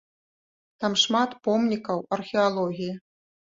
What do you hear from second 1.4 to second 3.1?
помнікаў археалогіі.